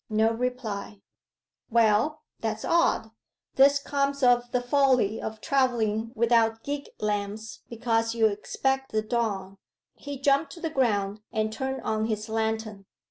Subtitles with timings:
[0.09, 0.99] No reply.
[1.69, 3.11] 'Well, that's odd
[3.53, 9.59] this comes of the folly of travelling without gig lamps because you expect the dawn.'
[9.93, 12.87] He jumped to the ground and turned on his lantern.